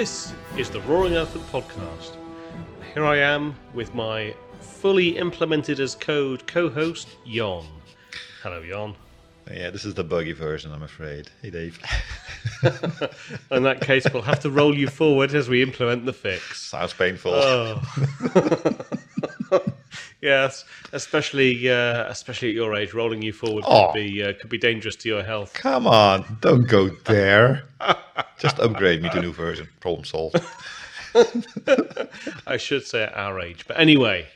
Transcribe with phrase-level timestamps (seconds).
[0.00, 2.16] This is the Roaring Elephant Podcast.
[2.94, 7.66] Here I am with my fully implemented as code co host, Jon.
[8.42, 8.96] Hello, Jon.
[9.52, 11.28] Yeah, this is the buggy version, I'm afraid.
[11.42, 11.78] Hey, Dave.
[13.50, 16.62] In that case, we'll have to roll you forward as we implement the fix.
[16.62, 17.32] Sounds painful.
[17.34, 17.82] Oh.
[20.22, 23.86] yes, especially uh, especially at your age, rolling you forward Oh.
[23.86, 25.52] could be uh, could be dangerous to your health.
[25.54, 27.64] Come on, don't go there.
[28.38, 29.68] Just upgrade me to a new version.
[29.80, 30.36] Problem solved.
[32.46, 33.66] I should say at our age.
[33.66, 34.28] But anyway,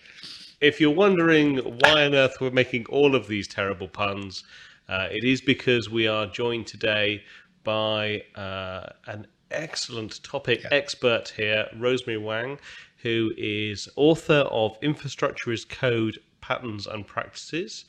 [0.61, 4.45] if you're wondering why on earth we're making all of these terrible puns,
[4.89, 7.23] uh, it is because we are joined today
[7.63, 12.59] by uh, an excellent topic expert here, Rosemary Wang,
[13.05, 17.85] who is author of Infrastructure as Code Patterns and Practices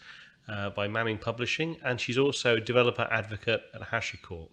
[0.49, 4.49] uh, by Manning Publishing, and she's also developer advocate at HashiCorp.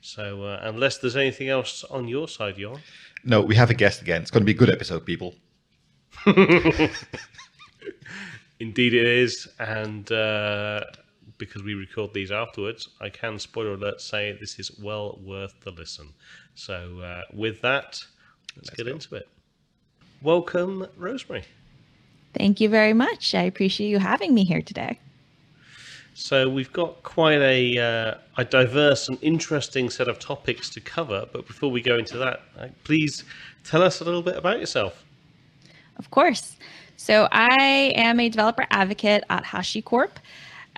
[0.00, 2.80] So, uh, unless there's anything else on your side, Jon.
[3.22, 4.22] No, we have a guest again.
[4.22, 5.34] It's going to be a good episode, people.
[8.60, 10.84] Indeed, it is, and uh,
[11.36, 15.70] because we record these afterwards, I can spoiler alert say this is well worth the
[15.70, 16.08] listen.
[16.54, 18.02] So, uh, with that,
[18.56, 19.28] let's, get into it.
[20.22, 21.44] Welcome, Rosemary.
[22.34, 23.34] Thank you very much.
[23.34, 24.98] I appreciate you having me here today.
[26.14, 31.26] So, we've got quite a, uh, a diverse and interesting set of topics to cover.
[31.32, 33.24] But before we go into that, uh, please
[33.64, 35.04] tell us a little bit about yourself.
[35.96, 36.56] Of course.
[36.96, 40.10] So I am a developer advocate at HashiCorp,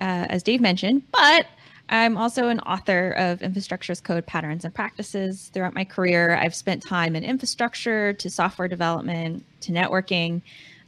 [0.01, 1.47] uh, as Dave mentioned, but
[1.88, 5.50] I'm also an author of Infrastructure as Code Patterns and Practices.
[5.52, 10.40] Throughout my career, I've spent time in infrastructure to software development to networking,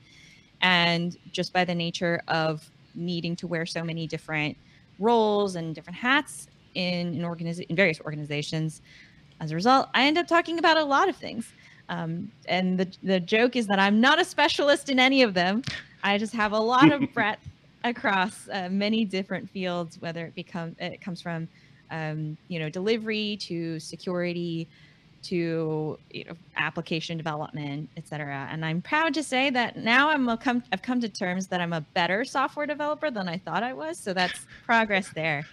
[0.62, 4.56] and just by the nature of needing to wear so many different
[4.98, 8.80] roles and different hats in in, organiza- in various organizations.
[9.41, 11.52] As a result, I end up talking about a lot of things.
[11.88, 15.62] Um, and the the joke is that I'm not a specialist in any of them.
[16.02, 17.47] I just have a lot of breadth
[17.84, 21.48] across uh, many different fields, whether it become it comes from
[21.91, 24.66] um, you know delivery to security
[25.22, 28.48] to you know, application development, et cetera.
[28.50, 31.60] And I'm proud to say that now I'm a come I've come to terms that
[31.60, 33.98] I'm a better software developer than I thought I was.
[33.98, 35.44] So that's progress there.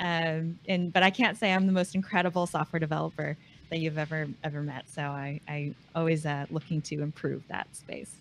[0.00, 3.36] Um, and but I can't say I'm the most incredible software developer
[3.70, 4.84] that you've ever ever met.
[4.88, 8.14] So I I always uh, looking to improve that space.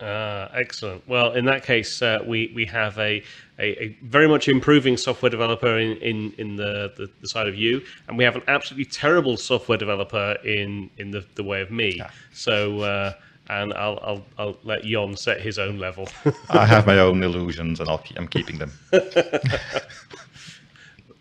[0.00, 1.06] Uh, excellent.
[1.08, 3.22] Well, in that case, uh, we we have a,
[3.58, 7.54] a, a very much improving software developer in in, in the, the, the side of
[7.54, 11.70] you, and we have an absolutely terrible software developer in in the, the way of
[11.70, 11.94] me.
[11.96, 12.10] Yeah.
[12.32, 13.12] So, uh,
[13.48, 16.08] and I'll, I'll I'll let Jon set his own level.
[16.50, 18.72] I have my own illusions, and I'll keep, I'm keeping them.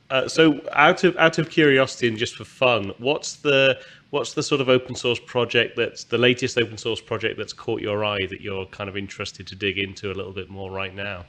[0.09, 3.79] Uh, so, out of out of curiosity and just for fun, what's the
[4.11, 7.81] what's the sort of open source project that's the latest open source project that's caught
[7.81, 10.93] your eye that you're kind of interested to dig into a little bit more right
[10.93, 11.25] now?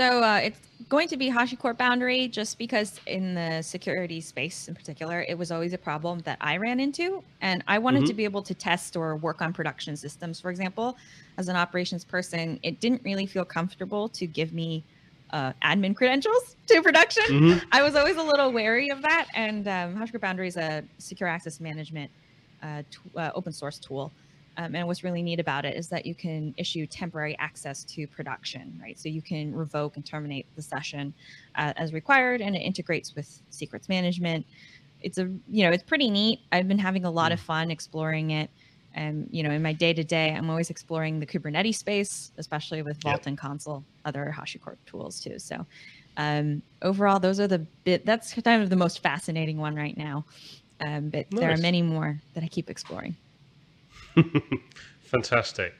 [0.00, 4.74] So uh, it's going to be HashiCorp Boundary just because in the security space in
[4.74, 7.22] particular, it was always a problem that I ran into.
[7.40, 8.08] And I wanted mm-hmm.
[8.08, 10.96] to be able to test or work on production systems, for example.
[11.36, 14.84] As an operations person, it didn't really feel comfortable to give me
[15.32, 17.24] uh, admin credentials to production.
[17.24, 17.68] Mm-hmm.
[17.72, 19.26] I was always a little wary of that.
[19.34, 22.10] And um, HashiCorp Boundary is a secure access management
[22.62, 24.12] uh, t- uh, open source tool
[24.56, 28.06] um, and what's really neat about it is that you can issue temporary access to
[28.06, 28.98] production, right?
[28.98, 31.14] So you can revoke and terminate the session
[31.54, 34.44] uh, as required, and it integrates with secrets management.
[35.02, 36.40] It's a, you know, it's pretty neat.
[36.52, 37.44] I've been having a lot of mm.
[37.44, 38.50] fun exploring it.
[38.94, 42.82] And you know, in my day to day, I'm always exploring the Kubernetes space, especially
[42.82, 43.26] with Vault yep.
[43.26, 45.38] and Consul, other HashiCorp tools too.
[45.38, 45.64] So
[46.16, 48.04] um, overall, those are the bit.
[48.04, 50.24] That's kind of the most fascinating one right now.
[50.80, 51.40] Um, but nice.
[51.40, 53.16] there are many more that I keep exploring.
[55.02, 55.74] Fantastic.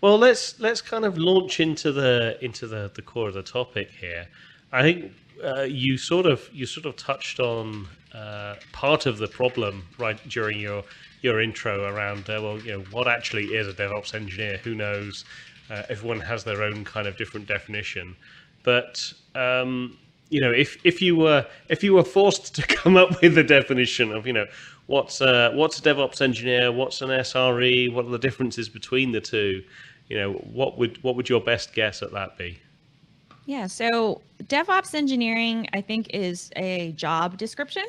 [0.00, 3.90] Well, let's let's kind of launch into the into the, the core of the topic
[3.90, 4.26] here.
[4.72, 5.12] I think
[5.42, 10.18] uh, you sort of you sort of touched on uh, part of the problem right
[10.28, 10.84] during your
[11.22, 14.58] your intro around uh, well, you know, what actually is a DevOps engineer?
[14.58, 15.24] Who knows?
[15.70, 18.14] Uh, everyone has their own kind of different definition,
[18.62, 19.96] but um,
[20.28, 23.44] you know, if if you were if you were forced to come up with a
[23.44, 24.46] definition of you know
[24.86, 29.20] what's a, what's a DevOps engineer, what's an SRE, what are the differences between the
[29.20, 29.62] two?
[30.08, 32.58] You know, what would what would your best guess at that be?
[33.46, 37.84] Yeah, so DevOps engineering, I think, is a job description.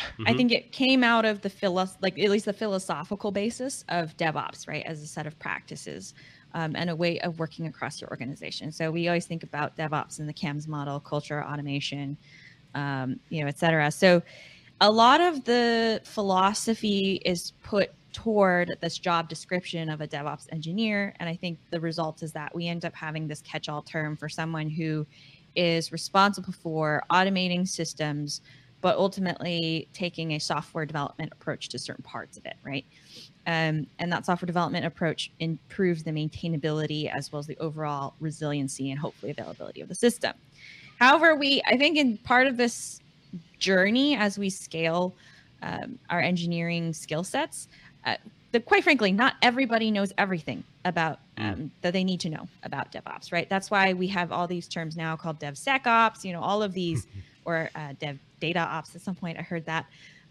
[0.00, 0.24] Mm-hmm.
[0.26, 4.16] I think it came out of the philo- like at least the philosophical basis of
[4.16, 6.14] DevOps, right, as a set of practices
[6.54, 8.72] um, and a way of working across your organization.
[8.72, 12.16] So we always think about DevOps in the CAMS model, culture, automation,
[12.74, 13.90] um, you know, et cetera.
[13.90, 14.22] So
[14.80, 21.14] a lot of the philosophy is put toward this job description of a DevOps engineer.
[21.20, 24.16] And I think the result is that we end up having this catch all term
[24.16, 25.06] for someone who
[25.54, 28.40] is responsible for automating systems,
[28.80, 32.84] but ultimately taking a software development approach to certain parts of it, right?
[33.46, 38.90] Um, and that software development approach improves the maintainability as well as the overall resiliency
[38.90, 40.34] and hopefully availability of the system.
[40.98, 43.00] However, we, I think, in part of this
[43.58, 45.14] journey as we scale
[45.62, 47.68] um, our engineering skill sets.
[48.04, 48.16] Uh,
[48.52, 51.52] the, quite frankly, not everybody knows everything about mm.
[51.52, 53.48] um, that they need to know about DevOps, right?
[53.48, 57.06] That's why we have all these terms now called DevSecOps, you know, all of these,
[57.44, 58.94] or uh, Dev Data Ops.
[58.94, 59.86] At some point, I heard that.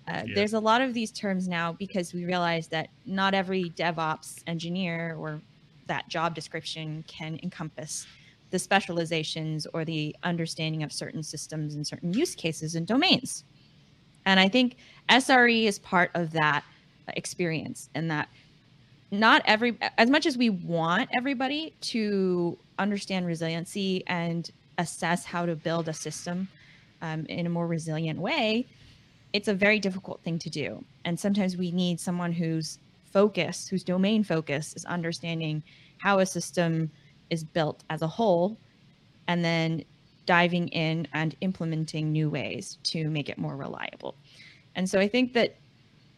[0.08, 0.36] Uh, yeah.
[0.36, 5.16] There's a lot of these terms now because we realize that not every DevOps engineer
[5.20, 5.42] or
[5.88, 8.08] that job description can encompass
[8.52, 13.44] the specializations or the understanding of certain systems and certain use cases and domains.
[14.26, 14.78] And I think
[15.10, 16.64] SRE is part of that
[17.16, 18.30] experience and that
[19.12, 25.56] not every as much as we want everybody to understand resiliency and assess how to
[25.56, 26.48] build a system
[27.02, 28.68] um, in a more resilient way
[29.32, 32.80] it's a very difficult thing to do and sometimes we need someone whose
[33.12, 35.64] focus whose domain focus is understanding
[35.98, 36.90] how a system
[37.30, 38.58] is built as a whole
[39.28, 39.84] and then
[40.26, 44.16] diving in and implementing new ways to make it more reliable.
[44.76, 45.56] And so I think that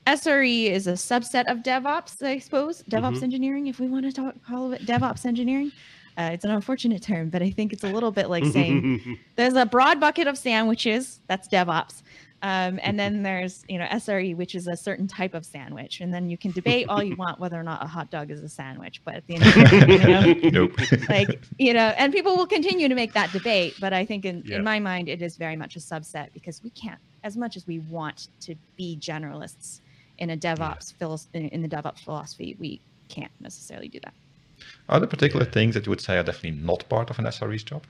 [0.05, 3.23] SRE is a subset of DevOps, I suppose, DevOps mm-hmm.
[3.23, 5.71] engineering, if we want to talk, call it DevOps engineering.
[6.17, 9.53] Uh, it's an unfortunate term, but I think it's a little bit like saying there's
[9.53, 12.01] a broad bucket of sandwiches, that's DevOps,
[12.43, 16.01] um, and then there's, you know, SRE, which is a certain type of sandwich.
[16.01, 18.41] And then you can debate all you want whether or not a hot dog is
[18.41, 19.01] a sandwich.
[19.05, 21.09] But at the end of the day, you know, nope.
[21.09, 23.75] like, you know, and people will continue to make that debate.
[23.79, 26.71] But I think in, in my mind, it is very much a subset because we
[26.71, 29.81] can't, as much as we want to be generalists
[30.17, 31.41] in a DevOps, yeah.
[31.41, 34.13] in the DevOps philosophy, we can't necessarily do that.
[34.89, 37.63] Are there particular things that you would say are definitely not part of an SRE's
[37.63, 37.83] job?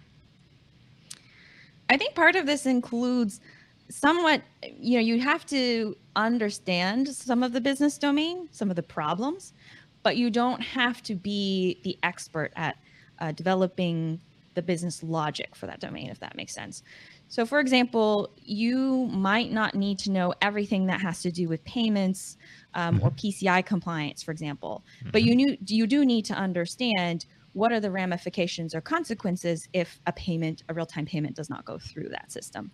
[1.90, 3.42] I think part of this includes
[3.90, 4.42] somewhat
[4.80, 9.54] you know you have to understand some of the business domain some of the problems
[10.02, 12.78] but you don't have to be the expert at
[13.20, 14.20] uh, developing
[14.56, 16.84] the business logic for that domain if that makes sense
[17.32, 21.64] so for example you might not need to know everything that has to do with
[21.64, 22.38] payments
[22.76, 23.08] um, mm-hmm.
[23.08, 25.10] or pci compliance for example mm-hmm.
[25.12, 30.00] but you knew you do need to understand what are the ramifications or consequences if
[30.06, 32.70] a payment a real-time payment does not go through that system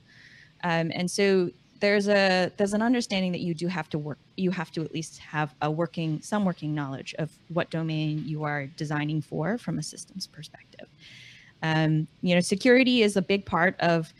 [0.63, 1.49] um, and so
[1.79, 4.91] there's a there's an understanding that you do have to work you have to at
[4.91, 9.77] least have a working some working knowledge of what domain you are designing for from
[9.77, 10.87] a systems perspective
[11.61, 14.11] um, you know security is a big part of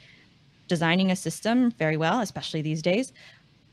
[0.68, 3.14] designing a system very well especially these days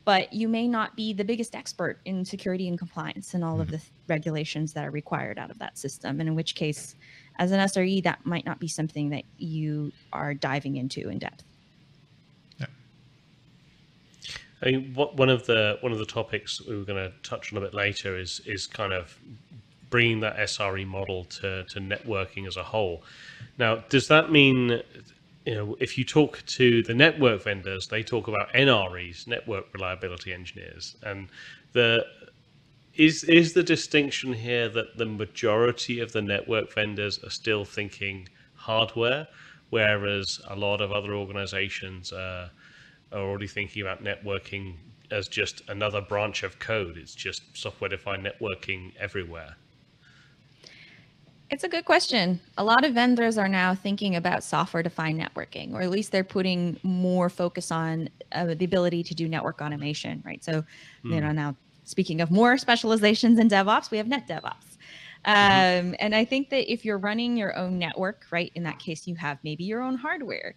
[0.04, 3.68] but you may not be the biggest expert in security and compliance and all of
[3.68, 3.76] mm-hmm.
[3.76, 6.20] the regulations that are required out of that system.
[6.20, 6.94] And in which case,
[7.38, 11.44] as an SRE, that might not be something that you are diving into in depth.
[14.62, 17.52] I mean, what, one of the one of the topics we were going to touch
[17.52, 19.18] on a bit later is is kind of
[19.90, 23.02] bringing that SRE model to to networking as a whole.
[23.58, 24.80] Now, does that mean
[25.44, 30.32] you know if you talk to the network vendors, they talk about NREs, network reliability
[30.32, 31.28] engineers, and
[31.72, 32.04] the
[32.94, 38.28] is is the distinction here that the majority of the network vendors are still thinking
[38.54, 39.26] hardware,
[39.70, 42.50] whereas a lot of other organizations are
[43.12, 44.74] are already thinking about networking
[45.10, 46.96] as just another branch of code.
[46.96, 49.56] It's just software defined networking everywhere.
[51.54, 52.40] It's a good question.
[52.58, 56.24] A lot of vendors are now thinking about software defined networking, or at least they're
[56.24, 60.42] putting more focus on uh, the ability to do network automation, right?
[60.42, 60.64] So,
[61.04, 61.14] mm.
[61.14, 64.78] you know, now speaking of more specializations in DevOps, we have Net DevOps.
[65.24, 65.90] Mm-hmm.
[65.90, 69.06] Um, and I think that if you're running your own network, right, in that case,
[69.06, 70.56] you have maybe your own hardware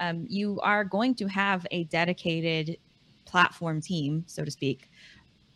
[0.00, 2.78] um, you are going to have a dedicated
[3.26, 4.90] platform team, so to speak,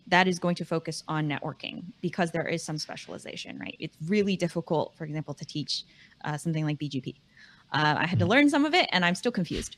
[0.09, 3.77] that is going to focus on networking because there is some specialization, right?
[3.79, 5.85] It's really difficult, for example, to teach
[6.25, 7.17] uh, something like BGP.
[7.73, 9.77] Uh, I had to learn some of it, and I'm still confused.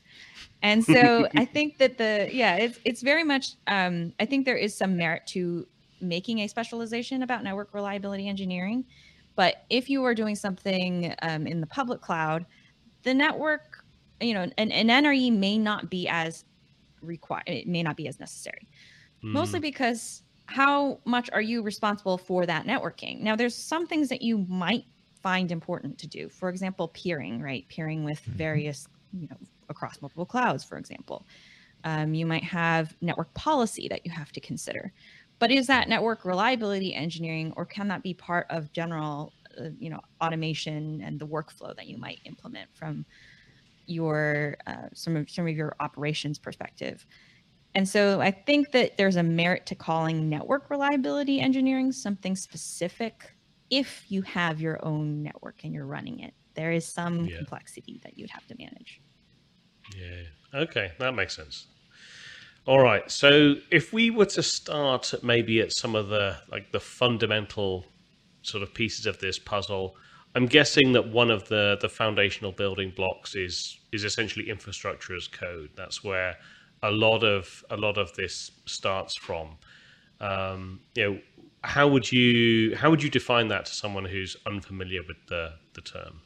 [0.61, 3.53] And so I think that the yeah, it's it's very much.
[3.67, 5.65] Um, I think there is some merit to
[6.01, 8.83] making a specialization about network reliability engineering,
[9.35, 12.45] but if you are doing something um, in the public cloud,
[13.03, 13.85] the network
[14.21, 16.45] you know, an, an NRE may not be as
[17.01, 18.67] required, it may not be as necessary.
[19.25, 19.31] Mm.
[19.31, 23.21] Mostly because how much are you responsible for that networking?
[23.21, 24.85] Now, there's some things that you might
[25.23, 26.29] find important to do.
[26.29, 27.67] For example, peering, right?
[27.67, 28.33] Peering with mm-hmm.
[28.33, 29.37] various, you know,
[29.69, 31.25] across multiple clouds, for example.
[31.83, 34.93] Um, you might have network policy that you have to consider.
[35.39, 39.89] But is that network reliability engineering, or can that be part of general, uh, you
[39.89, 43.05] know, automation and the workflow that you might implement from
[43.87, 47.05] your uh, some of some of your operations perspective.
[47.75, 53.35] And so I think that there's a merit to calling network reliability engineering something specific
[53.69, 56.33] if you have your own network and you're running it.
[56.53, 57.35] There is some yeah.
[57.37, 59.01] complexity that you'd have to manage.
[59.93, 60.61] Yeah.
[60.61, 61.67] Okay, that makes sense.
[62.65, 63.09] All right.
[63.11, 67.85] So if we were to start maybe at some of the like the fundamental
[68.41, 69.97] sort of pieces of this puzzle,
[70.33, 75.27] I'm guessing that one of the the foundational building blocks is is essentially infrastructure as
[75.27, 75.71] code.
[75.75, 76.37] That's where
[76.85, 79.57] a lot of a lot of this starts from.
[80.21, 81.19] Um, you know,
[81.63, 85.81] how would you how would you define that to someone who's unfamiliar with the the
[85.81, 86.21] term?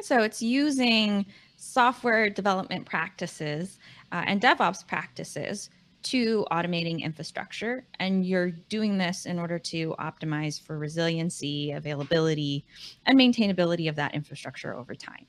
[0.00, 3.78] So it's using software development practices
[4.10, 5.70] uh, and DevOps practices
[6.04, 7.86] to automating infrastructure.
[8.00, 12.64] And you're doing this in order to optimize for resiliency, availability,
[13.06, 15.26] and maintainability of that infrastructure over time.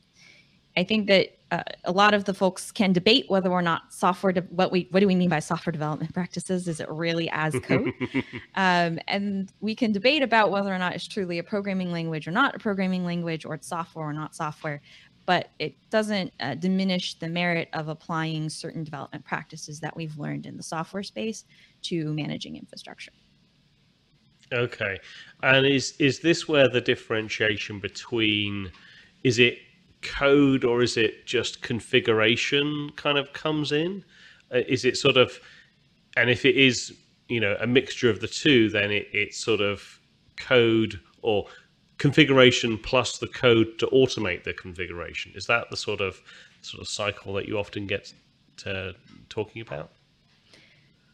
[0.75, 4.33] I think that uh, a lot of the folks can debate whether or not software,
[4.33, 6.67] de- what we, what do we mean by software development practices?
[6.67, 7.91] Is it really as code?
[8.55, 12.31] um, and we can debate about whether or not it's truly a programming language or
[12.31, 14.81] not a programming language, or it's software or not software
[15.25, 20.45] but it doesn't uh, diminish the merit of applying certain development practices that we've learned
[20.45, 21.45] in the software space
[21.81, 23.13] to managing infrastructure.
[24.51, 24.99] Okay,
[25.41, 28.69] and is is this where the differentiation between
[29.23, 29.57] is it
[30.03, 34.03] code or is it just configuration kind of comes in?
[34.53, 35.39] Uh, is it sort of,
[36.15, 36.93] and if it is,
[37.27, 39.99] you know, a mixture of the two, then it, it's sort of
[40.35, 41.47] code or
[41.97, 45.31] configuration plus the code to automate the configuration.
[45.35, 46.21] Is that the sort of
[46.61, 48.13] sort of cycle that you often get
[48.57, 48.93] to
[49.29, 49.91] talking about?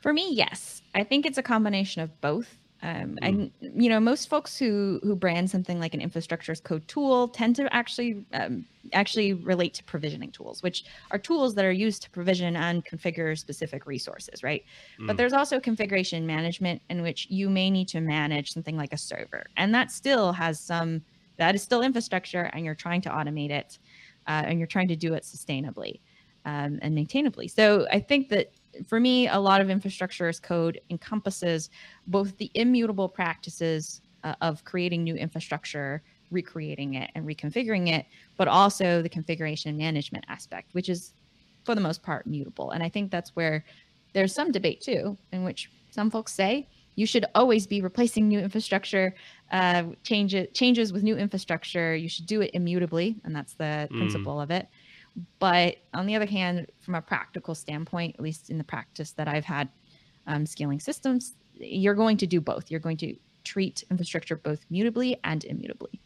[0.02, 0.82] For me, yes.
[0.96, 2.59] I think it's a combination of both.
[2.82, 3.18] Um, mm.
[3.22, 7.28] And you know, most folks who who brand something like an infrastructure as code tool
[7.28, 12.04] tend to actually um, actually relate to provisioning tools, which are tools that are used
[12.04, 14.64] to provision and configure specific resources, right?
[15.00, 15.08] Mm.
[15.08, 18.98] But there's also configuration management in which you may need to manage something like a
[18.98, 21.02] server, and that still has some
[21.38, 23.78] that is still infrastructure, and you're trying to automate it,
[24.28, 26.00] uh, and you're trying to do it sustainably
[26.46, 27.50] um, and maintainably.
[27.50, 28.52] So I think that
[28.88, 31.70] for me, a lot of infrastructure as code encompasses
[32.08, 38.06] both the immutable practices uh, of creating new infrastructure, recreating it, and reconfiguring it,
[38.38, 41.14] but also the configuration management aspect, which is
[41.64, 42.72] for the most part mutable.
[42.72, 43.64] And I think that's where
[44.14, 48.40] there's some debate too, in which some folks say you should always be replacing new
[48.40, 49.16] infrastructure,
[49.52, 51.96] uh, change it, changes with new infrastructure.
[51.96, 53.98] You should do it immutably, and that's the mm.
[53.98, 54.68] principle of it.
[55.40, 59.28] But on the other hand, from a practical standpoint, at least in the practice that
[59.28, 59.70] I've had
[60.28, 62.70] um, scaling systems, you're going to do both.
[62.70, 66.00] You're going to treat infrastructure both mutably and immutably.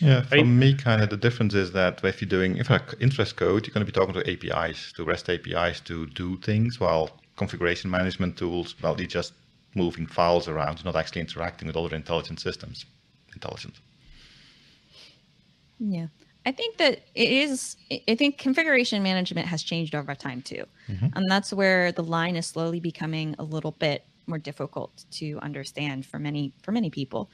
[0.00, 3.66] Yeah, for I, me, kind of the difference is that if you're doing interest code,
[3.66, 7.90] you're going to be talking to APIs, to REST APIs to do things, while configuration
[7.90, 9.34] management tools, well, you're just
[9.74, 12.86] moving files around, you're not actually interacting with other intelligent systems.
[13.34, 13.74] Intelligent.
[15.78, 16.06] Yeah.
[16.46, 17.76] I think that it is,
[18.08, 20.64] I think configuration management has changed over time too.
[20.88, 21.08] Mm-hmm.
[21.14, 26.06] And that's where the line is slowly becoming a little bit more difficult to understand
[26.06, 27.28] for many, for many people.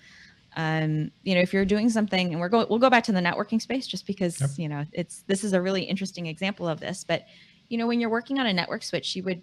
[0.56, 3.20] Um, you know, if you're doing something and we're going, we'll go back to the
[3.20, 4.50] networking space just because, yep.
[4.56, 7.26] you know, it's, this is a really interesting example of this, but
[7.68, 9.42] you know, when you're working on a network switch, you would,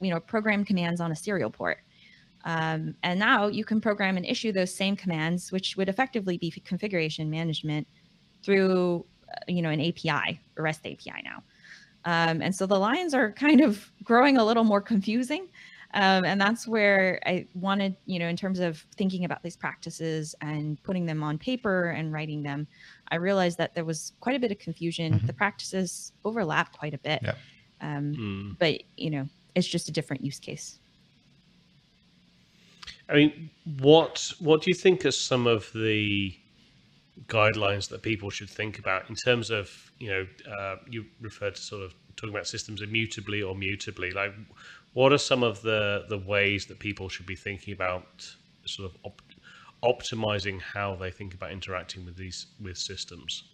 [0.00, 1.78] you know, program commands on a serial port.
[2.44, 6.50] Um, and now you can program and issue those same commands, which would effectively be
[6.50, 7.86] configuration management
[8.42, 11.42] through uh, you know an API, a REST API now.
[12.04, 15.48] Um, and so the lines are kind of growing a little more confusing.
[15.94, 20.34] Um, and that's where I wanted, you know, in terms of thinking about these practices
[20.42, 22.66] and putting them on paper and writing them,
[23.10, 25.14] I realized that there was quite a bit of confusion.
[25.14, 25.26] Mm-hmm.
[25.26, 27.20] The practices overlap quite a bit.
[27.22, 27.34] Yeah.
[27.80, 28.58] Um, mm.
[28.58, 30.78] But, you know, it's just a different use case.
[33.08, 36.36] I mean, what what do you think are some of the
[37.26, 40.26] guidelines that people should think about in terms of you know
[40.58, 44.32] uh, you referred to sort of talking about systems immutably or mutably like
[44.92, 48.26] what are some of the the ways that people should be thinking about
[48.64, 49.22] sort of op-
[49.82, 53.44] optimizing how they think about interacting with these with systems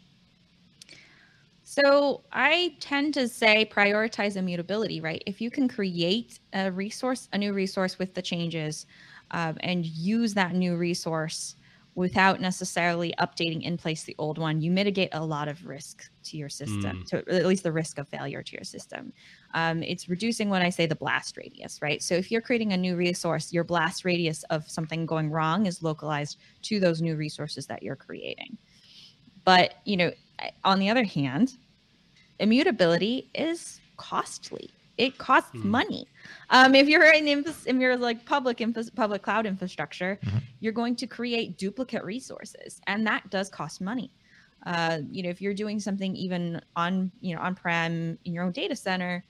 [1.66, 5.22] so I tend to say prioritize immutability, right?
[5.26, 8.84] If you can create a resource, a new resource with the changes,
[9.30, 11.56] um, and use that new resource
[11.96, 16.36] without necessarily updating in place the old one, you mitigate a lot of risk to
[16.36, 17.06] your system, mm.
[17.06, 19.12] to at least the risk of failure to your system.
[19.54, 22.02] Um, it's reducing what I say the blast radius, right?
[22.02, 25.82] So if you're creating a new resource, your blast radius of something going wrong is
[25.82, 28.58] localized to those new resources that you're creating.
[29.44, 30.10] But, you know,
[30.64, 31.58] on the other hand,
[32.40, 35.64] immutability is costly it costs mm.
[35.64, 36.06] money.
[36.50, 38.62] Um, if you're in if you're like public
[38.94, 40.38] public cloud infrastructure, mm-hmm.
[40.60, 44.10] you're going to create duplicate resources, and that does cost money.
[44.66, 48.44] Uh, you know, if you're doing something even on you know on prem in your
[48.44, 49.24] own data center,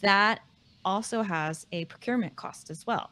[0.00, 0.40] that
[0.84, 3.10] also has a procurement cost as well.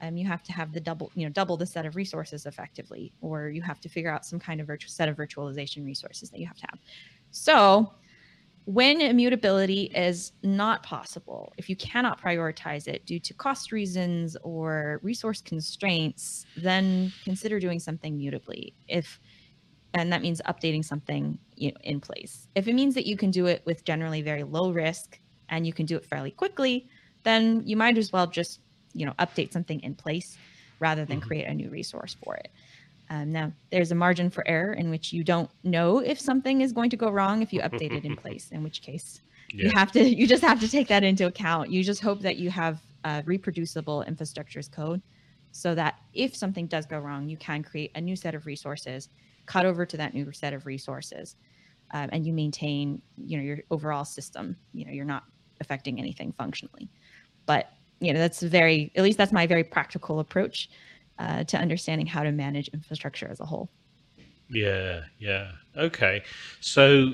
[0.00, 3.12] Um, you have to have the double you know double the set of resources effectively,
[3.20, 6.40] or you have to figure out some kind of virtual set of virtualization resources that
[6.40, 6.80] you have to have.
[7.30, 7.92] So
[8.64, 15.00] when immutability is not possible, if you cannot prioritize it due to cost reasons or
[15.02, 18.72] resource constraints, then consider doing something mutably.
[18.88, 19.18] If
[19.94, 22.48] and that means updating something you know, in place.
[22.54, 25.20] If it means that you can do it with generally very low risk
[25.50, 26.88] and you can do it fairly quickly,
[27.24, 28.60] then you might as well just
[28.94, 30.38] you know update something in place
[30.78, 31.26] rather than mm-hmm.
[31.28, 32.50] create a new resource for it.
[33.12, 36.72] Um, now, there's a margin for error in which you don't know if something is
[36.72, 39.20] going to go wrong if you update it in place, in which case
[39.52, 39.66] yeah.
[39.66, 41.70] you have to, you just have to take that into account.
[41.70, 45.02] You just hope that you have a reproducible infrastructure code
[45.50, 49.10] so that if something does go wrong, you can create a new set of resources,
[49.44, 51.36] cut over to that new set of resources,
[51.90, 54.56] um, and you maintain, you know, your overall system.
[54.72, 55.24] You know, you're not
[55.60, 56.88] affecting anything functionally.
[57.44, 60.70] But you know, that's very, at least that's my very practical approach
[61.22, 63.70] uh, to understanding how to manage infrastructure as a whole.
[64.50, 65.52] Yeah, yeah.
[65.76, 66.22] Okay.
[66.60, 67.12] So,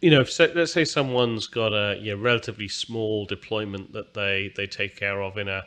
[0.00, 4.52] you know, so, let's say someone's got a you know, relatively small deployment that they,
[4.56, 5.62] they take care of in a,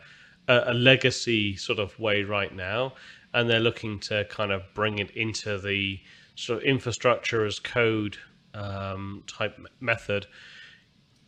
[0.48, 2.94] a legacy sort of way right now,
[3.34, 6.00] and they're looking to kind of bring it into the
[6.36, 8.18] sort of infrastructure as code
[8.54, 10.28] um, type method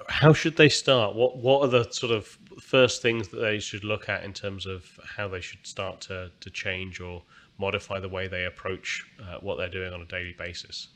[0.09, 1.15] how should they start?
[1.15, 4.65] What what are the sort of first things that they should look at in terms
[4.65, 7.23] of how they should start to to change or
[7.57, 10.89] modify the way they approach uh, what they're doing on a daily basis?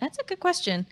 [0.00, 0.86] That's a good question.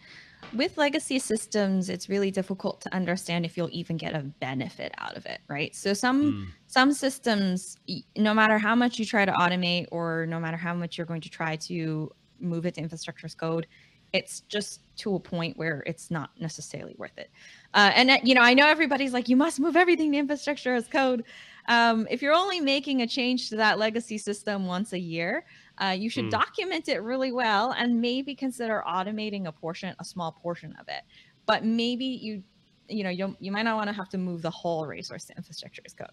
[0.54, 5.16] With legacy systems, it's really difficult to understand if you'll even get a benefit out
[5.16, 5.74] of it, right?
[5.76, 6.46] So some mm.
[6.66, 7.76] some systems,
[8.16, 11.20] no matter how much you try to automate or no matter how much you're going
[11.20, 13.66] to try to move it to infrastructure as code,
[14.12, 17.30] it's just to a point where it's not necessarily worth it.
[17.74, 20.74] Uh, and uh, you know, I know everybody's like, you must move everything to infrastructure
[20.74, 21.24] as code.
[21.68, 25.44] Um, if you're only making a change to that legacy system once a year,
[25.78, 26.30] uh, you should mm.
[26.30, 31.02] document it really well and maybe consider automating a portion, a small portion of it.
[31.46, 32.42] But maybe you,
[32.88, 35.36] you know, you you might not want to have to move the whole resource to
[35.36, 36.08] infrastructure as code.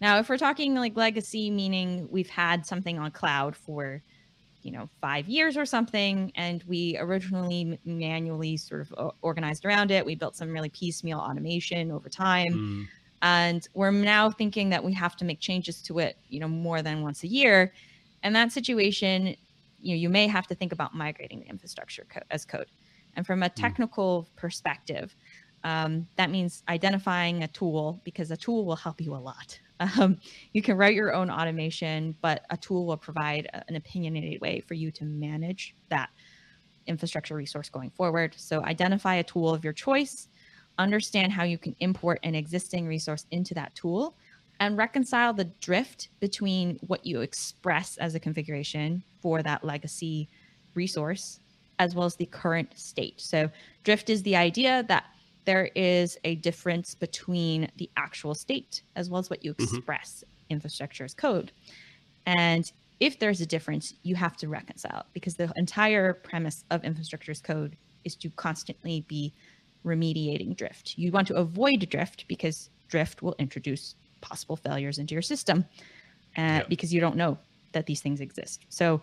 [0.00, 4.02] Now, if we're talking like legacy, meaning we've had something on cloud for
[4.62, 10.04] you know five years or something and we originally manually sort of organized around it
[10.04, 12.88] we built some really piecemeal automation over time mm.
[13.22, 16.82] and we're now thinking that we have to make changes to it you know more
[16.82, 17.72] than once a year
[18.22, 19.34] and that situation
[19.80, 22.66] you know you may have to think about migrating the infrastructure co- as code
[23.16, 23.54] and from a mm.
[23.54, 24.36] technical mm.
[24.36, 25.16] perspective
[25.62, 30.18] um, that means identifying a tool because a tool will help you a lot um,
[30.52, 34.74] you can write your own automation, but a tool will provide an opinionated way for
[34.74, 36.10] you to manage that
[36.86, 38.34] infrastructure resource going forward.
[38.36, 40.28] So identify a tool of your choice,
[40.78, 44.14] understand how you can import an existing resource into that tool,
[44.60, 50.28] and reconcile the drift between what you express as a configuration for that legacy
[50.74, 51.40] resource
[51.78, 53.18] as well as the current state.
[53.18, 53.50] So
[53.84, 55.04] drift is the idea that
[55.44, 59.76] there is a difference between the actual state as well as what you mm-hmm.
[59.76, 60.54] express mm-hmm.
[60.54, 61.52] infrastructure as code.
[62.26, 67.32] And if there's a difference, you have to reconcile because the entire premise of infrastructure
[67.32, 69.32] as code is to constantly be
[69.84, 70.98] remediating drift.
[70.98, 75.64] You want to avoid drift because drift will introduce possible failures into your system
[76.36, 76.62] uh, yeah.
[76.68, 77.38] because you don't know
[77.72, 78.66] that these things exist.
[78.68, 79.00] So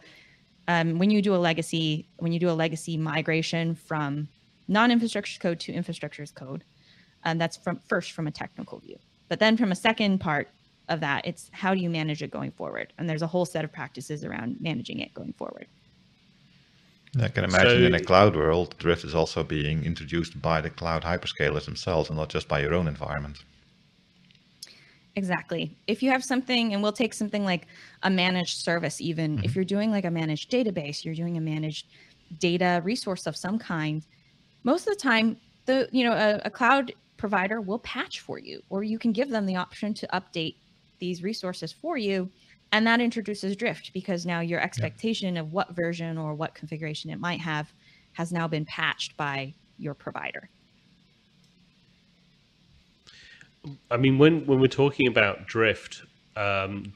[0.67, 4.27] um, when you do a legacy, when you do a legacy migration from
[4.67, 6.63] non-infrastructure code to infrastructure as code.
[7.23, 8.97] And that's from first from a technical view.
[9.29, 10.49] But then from a second part
[10.87, 12.93] of that, it's how do you manage it going forward?
[12.97, 15.67] And there's a whole set of practices around managing it going forward.
[17.21, 20.69] I can imagine so, in a cloud world, Drift is also being introduced by the
[20.69, 23.43] cloud hyperscalers themselves and not just by your own environment.
[25.15, 25.75] Exactly.
[25.87, 27.65] If you have something, and we'll take something like
[28.03, 29.45] a managed service, even mm-hmm.
[29.45, 31.87] if you're doing like a managed database, you're doing a managed
[32.39, 34.05] data resource of some kind,
[34.63, 38.61] most of the time the you know a, a cloud provider will patch for you
[38.69, 40.55] or you can give them the option to update
[40.99, 42.29] these resources for you
[42.71, 45.45] and that introduces drift because now your expectation yep.
[45.45, 47.71] of what version or what configuration it might have
[48.13, 50.49] has now been patched by your provider
[53.91, 56.03] i mean when when we're talking about drift
[56.35, 56.93] um,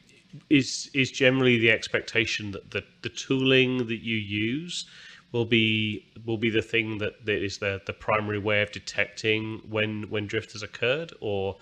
[0.49, 4.85] is is generally the expectation that the, the tooling that you use
[5.31, 9.61] will be will be the thing that, that is the, the primary way of detecting
[9.69, 11.57] when when drift has occurred, or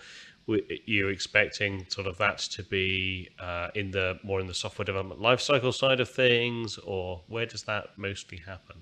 [0.86, 5.20] you're expecting sort of that to be uh, in the more in the software development
[5.20, 8.76] lifecycle side of things, or where does that mostly happen?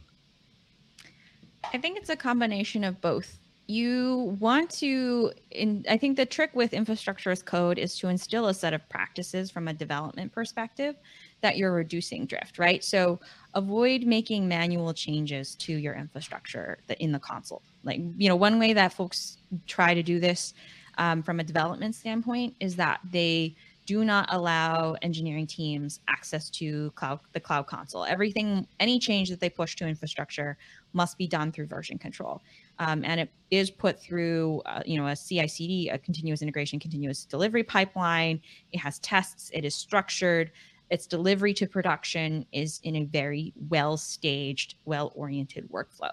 [1.73, 3.39] I think it's a combination of both.
[3.67, 8.47] You want to, in, I think the trick with infrastructure as code is to instill
[8.47, 10.97] a set of practices from a development perspective
[11.41, 12.83] that you're reducing drift, right?
[12.83, 13.21] So
[13.55, 17.63] avoid making manual changes to your infrastructure in the console.
[17.85, 20.55] Like, you know, one way that folks try to do this
[20.99, 23.55] um, from a development standpoint is that they
[23.89, 28.05] do not allow engineering teams access to cloud the cloud console.
[28.05, 30.59] Everything, any change that they push to infrastructure
[30.93, 32.43] must be done through version control,
[32.81, 37.25] um, and it is put through uh, you know a CI/CD, a continuous integration, continuous
[37.25, 38.43] delivery pipeline.
[38.73, 39.51] It has tests.
[39.55, 40.51] It is structured
[40.91, 46.13] its delivery to production is in a very well staged, well oriented workflow.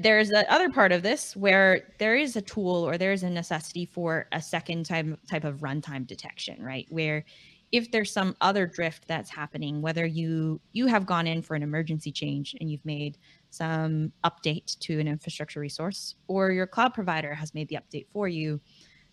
[0.00, 3.30] There's the other part of this where there is a tool or there is a
[3.30, 6.86] necessity for a second type, type of runtime detection, right?
[6.88, 7.24] Where
[7.72, 11.62] if there's some other drift that's happening, whether you you have gone in for an
[11.62, 13.18] emergency change and you've made
[13.50, 18.28] some update to an infrastructure resource, or your cloud provider has made the update for
[18.28, 18.60] you,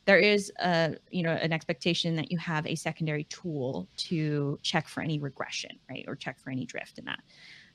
[0.05, 4.87] there is a you know an expectation that you have a secondary tool to check
[4.87, 7.19] for any regression right or check for any drift in that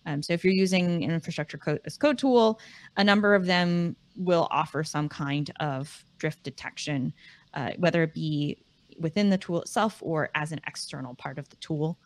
[0.07, 2.61] um, so if you're using an infrastructure code as code tool
[2.97, 7.13] a number of them will offer some kind of drift detection
[7.55, 8.59] uh, whether it be
[8.99, 11.99] within the tool itself or as an external part of the tool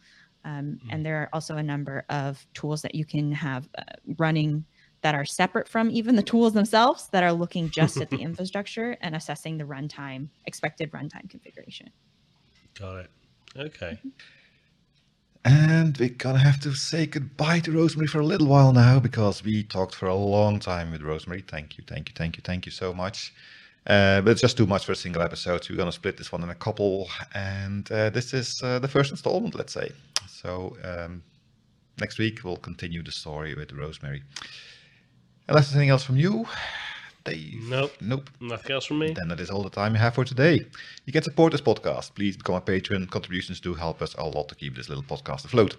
[0.44, 0.88] um, mm-hmm.
[0.90, 3.82] and there are also a number of tools that you can have uh,
[4.18, 4.64] running
[5.03, 8.97] that are separate from even the tools themselves that are looking just at the infrastructure
[9.01, 11.91] and assessing the runtime, expected runtime configuration.
[12.79, 13.11] Got it.
[13.57, 13.99] Okay.
[15.45, 19.43] And we're gonna have to say goodbye to Rosemary for a little while now because
[19.43, 21.43] we talked for a long time with Rosemary.
[21.43, 23.35] Thank you, thank you, thank you, thank you so much.
[23.85, 26.31] Uh, but it's just too much for a single episode, so we're gonna split this
[26.31, 27.09] one in a couple.
[27.35, 29.91] And uh, this is uh, the first installment, let's say.
[30.29, 31.25] So um,
[31.99, 34.23] next week we'll continue the story with Rosemary.
[35.48, 36.46] Unless there's anything else from you,
[37.24, 37.62] Dave.
[37.68, 37.92] Nope.
[38.00, 38.30] Nope.
[38.40, 39.12] Nothing else from me.
[39.12, 40.64] Then that is all the time we have for today.
[41.06, 42.14] You can support this podcast.
[42.14, 43.06] Please become a patron.
[43.06, 45.76] Contributions do help us a lot to keep this little podcast afloat.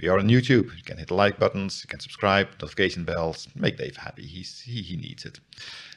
[0.00, 0.76] We are on YouTube.
[0.76, 4.26] You can hit the like buttons, you can subscribe, notification bells, make Dave happy.
[4.26, 5.40] He's, he, he needs it.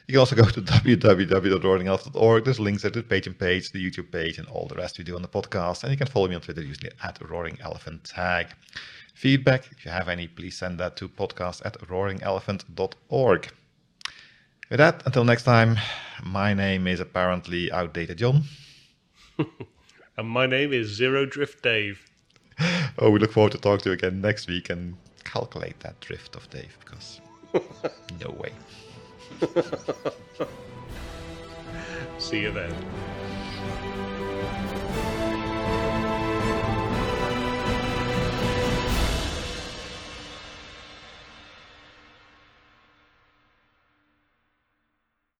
[0.06, 2.44] You can also go to www.roaringelephant.org.
[2.44, 5.04] There's links at the page and page, the YouTube page, and all the rest we
[5.04, 5.82] do on the podcast.
[5.82, 8.48] And you can follow me on Twitter using the at Roaring Elephant tag.
[9.14, 13.50] Feedback, if you have any, please send that to podcast at roaringelephant.org.
[14.70, 15.78] With that, until next time,
[16.22, 18.44] my name is apparently outdated John.
[20.16, 22.06] and my name is Zero Drift Dave.
[22.98, 26.36] Oh, we look forward to talk to you again next week and calculate that drift
[26.36, 27.20] of Dave because
[28.20, 28.52] no way.
[32.18, 32.74] See you then.